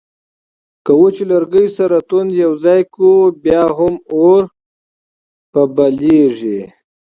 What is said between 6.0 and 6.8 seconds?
کیږي